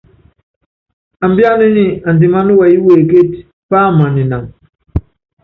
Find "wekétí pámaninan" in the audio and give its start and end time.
2.85-4.43